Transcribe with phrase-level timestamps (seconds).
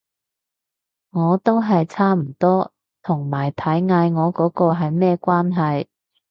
[1.11, 5.85] 我都係差唔多，同埋睇嗌我嗰個係咩關係